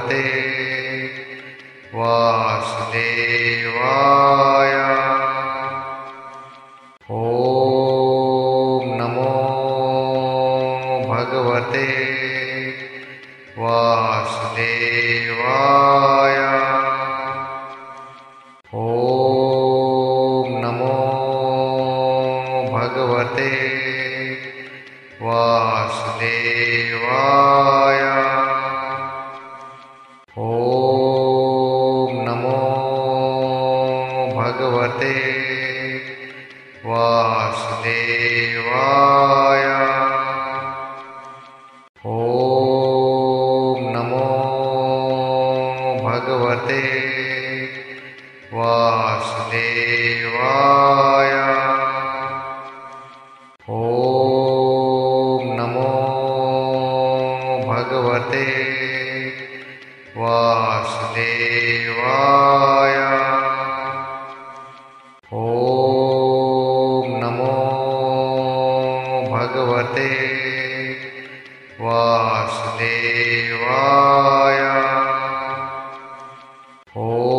[0.00, 0.49] करते
[76.96, 77.29] Oh.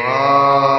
[0.00, 0.71] วา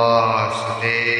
[0.00, 1.10] वासुदेवाय।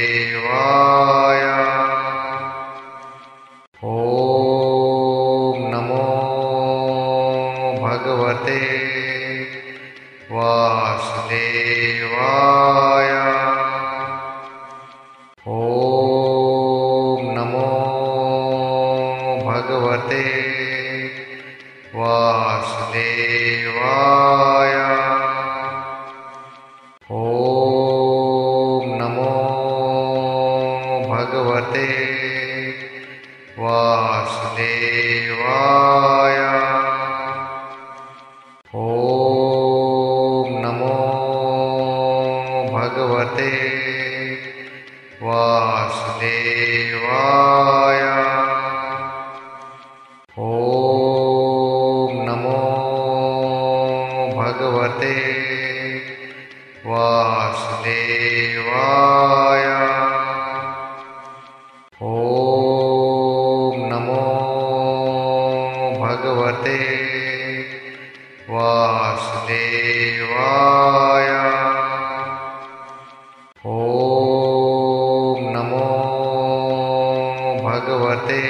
[77.81, 78.41] भगवते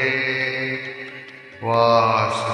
[1.62, 2.50] वासुदेवाय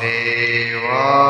[0.00, 1.27] Vasudevaya.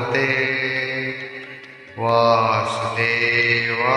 [0.00, 0.26] भगवते
[1.98, 3.96] वासुदेवा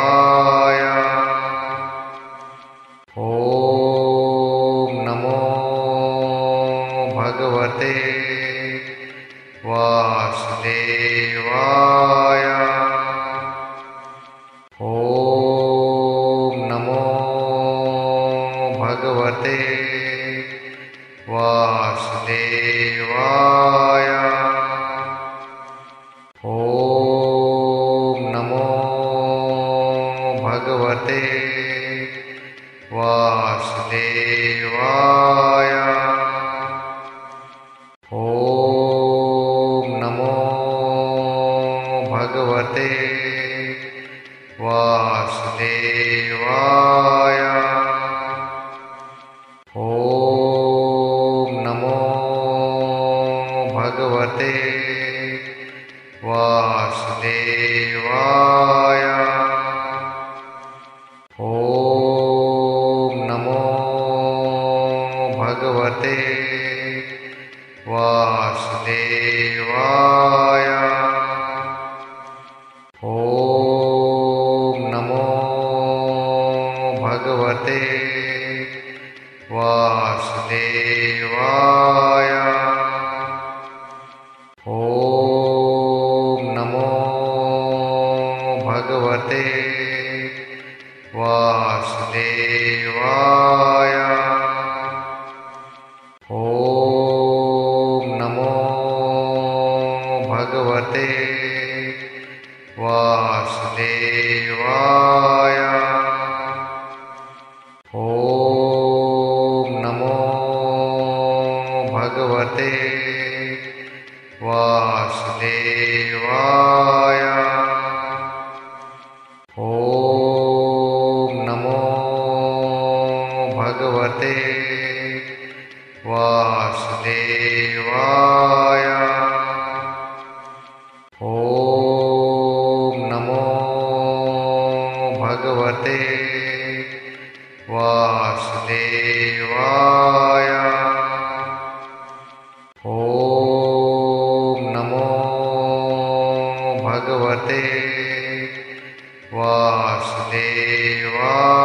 [150.32, 151.61] Deva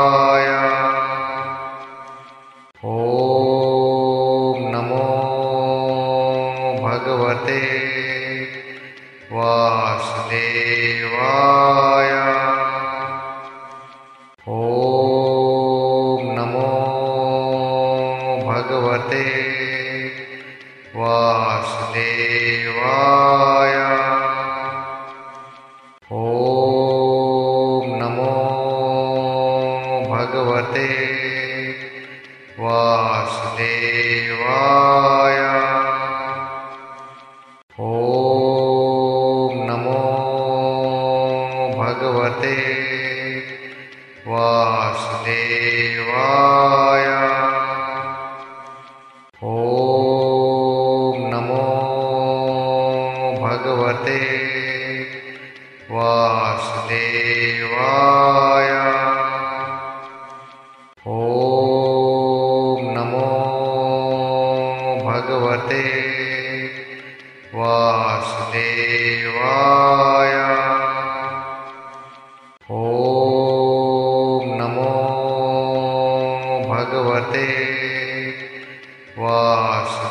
[76.86, 77.46] भगवते
[79.18, 80.06] वासुदेवाय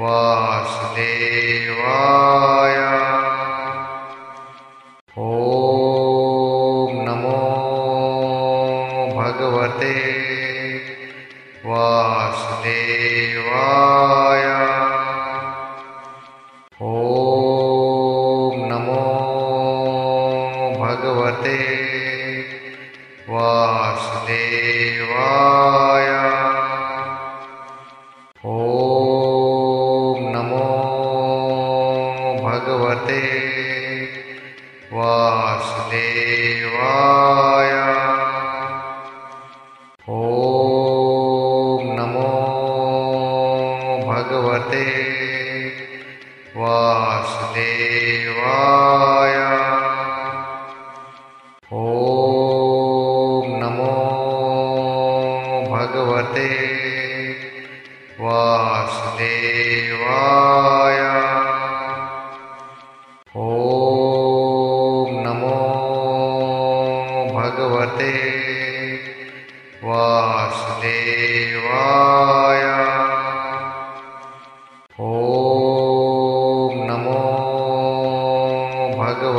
[0.00, 1.96] वासुदेवा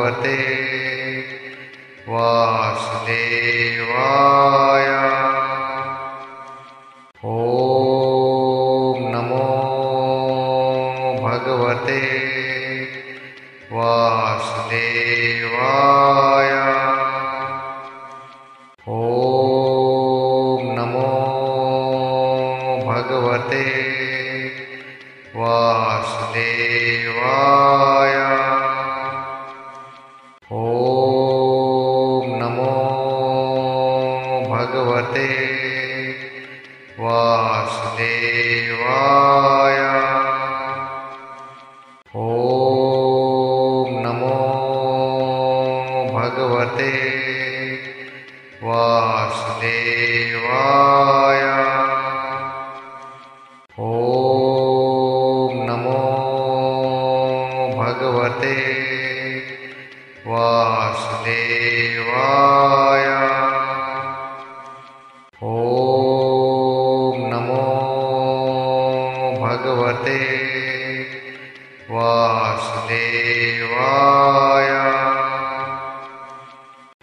[0.09, 0.58] भगवते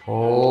[0.09, 0.46] Oh.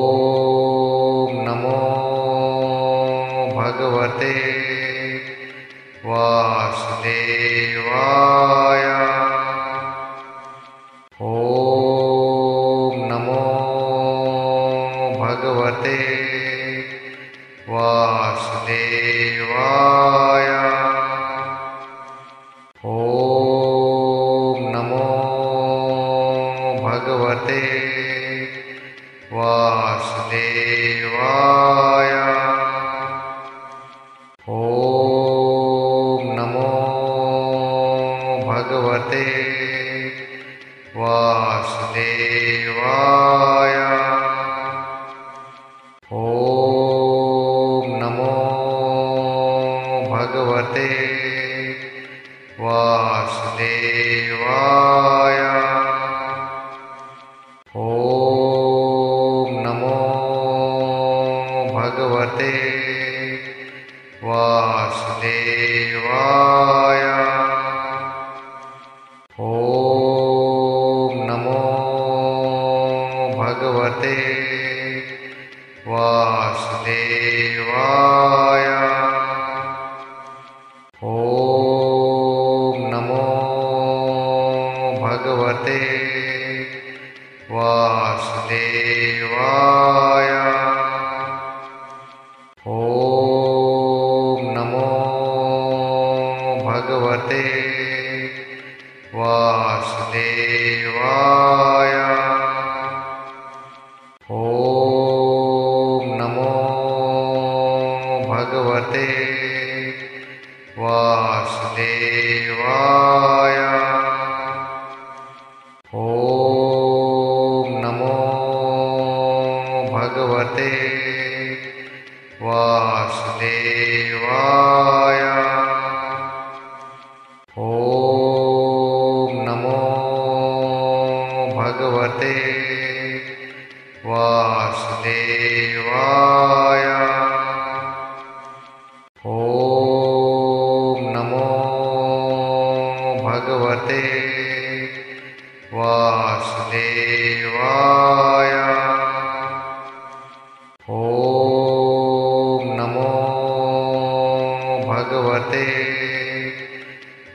[77.67, 78.36] शिवा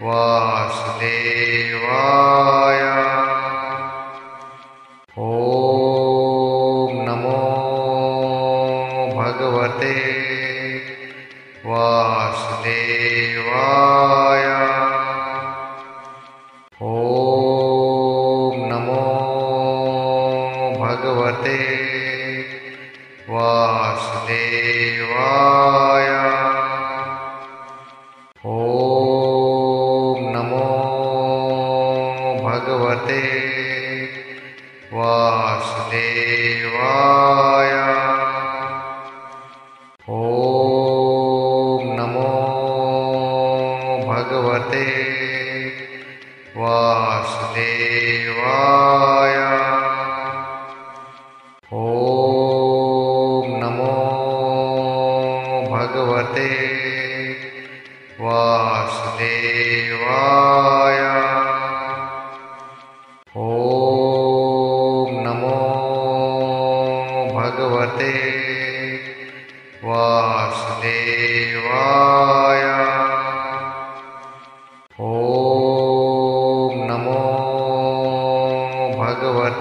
[0.04, 0.92] वासुदेवाय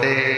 [0.00, 0.29] de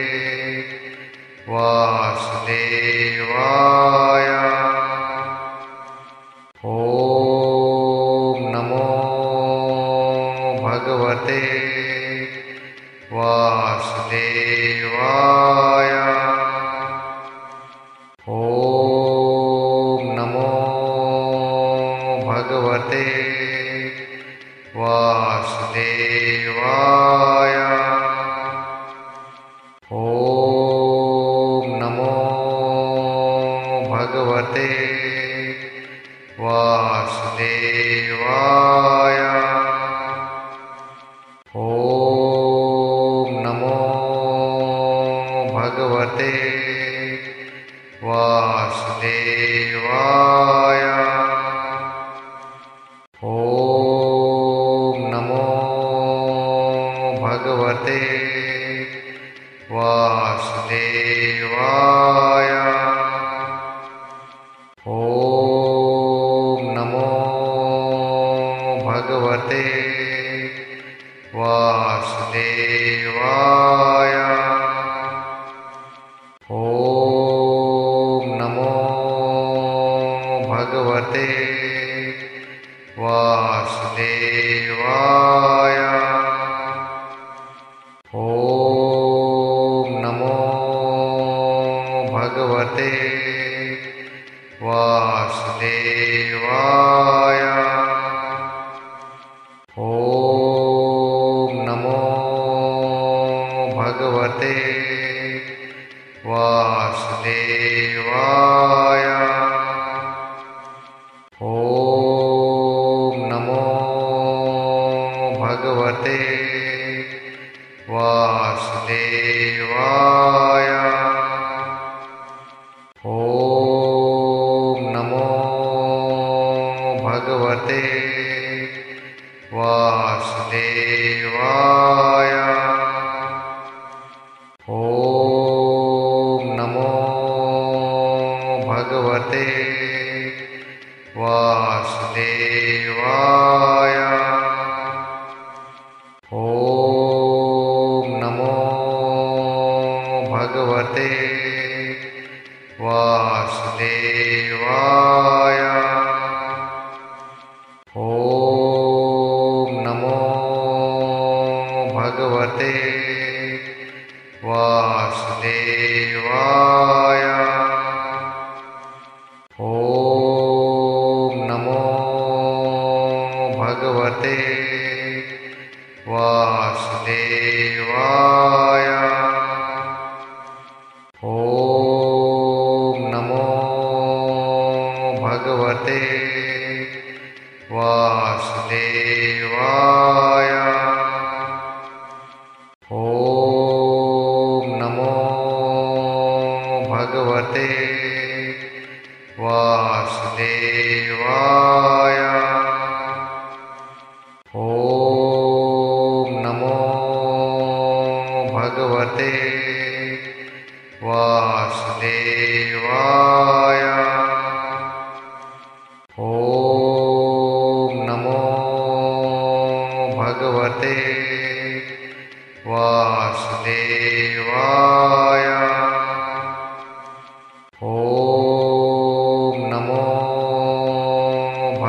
[153.42, 154.52] वासुदेवाय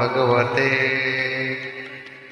[0.04, 0.70] भगवते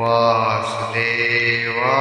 [0.00, 1.96] Vasudeva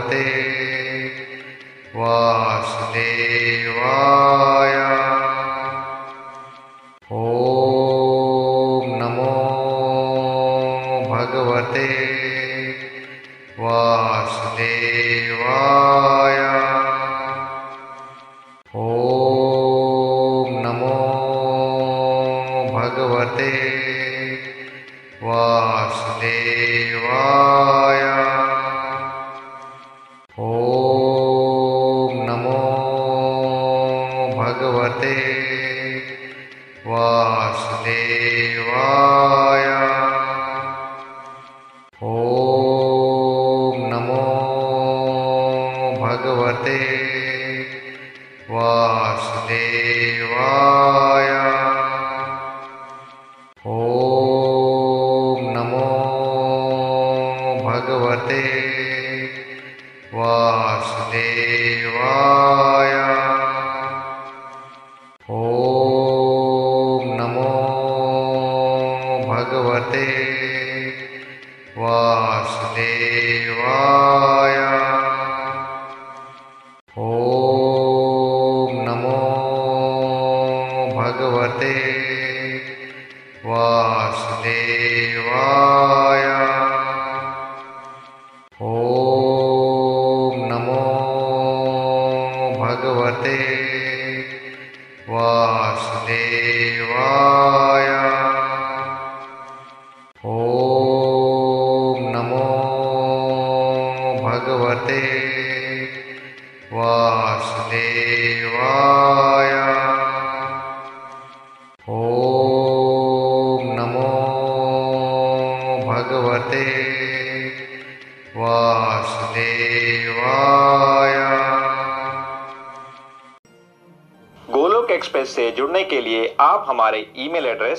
[0.00, 0.49] muerte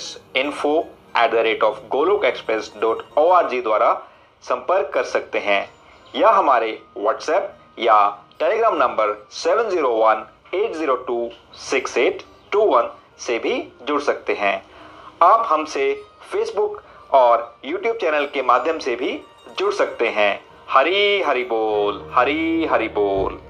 [0.02, 0.78] address info
[1.18, 3.94] at the rate of Golok express dot O R G द्वारा
[4.44, 5.70] संपर्क कर सकते हैं।
[6.16, 7.98] या हमारे व्हाट्सएप या
[8.40, 11.30] Telegram number seven zero one eight zero two
[11.62, 12.90] six eight two one
[13.20, 14.56] से भी जुड़ सकते हैं।
[15.24, 15.94] आप हमसे
[16.32, 16.82] फेसबुक
[17.14, 19.20] और यूट्यूब चैनल के माध्यम से भी
[19.60, 20.34] जुड़ सकते हैं।
[20.70, 23.41] हरी हरी बोल, हरी हरी बोल।